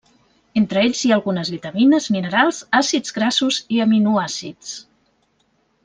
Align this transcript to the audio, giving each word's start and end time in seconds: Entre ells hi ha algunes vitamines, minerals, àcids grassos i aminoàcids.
Entre 0.61 0.79
ells 0.87 1.01
hi 1.05 1.11
ha 1.13 1.17
algunes 1.17 1.51
vitamines, 1.55 2.07
minerals, 2.17 2.63
àcids 2.81 3.15
grassos 3.21 3.61
i 3.77 3.81
aminoàcids. 3.87 4.77